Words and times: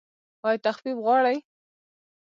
ایا 0.47 0.61
تخفیف 0.65 0.97
غواړئ؟ 1.05 1.37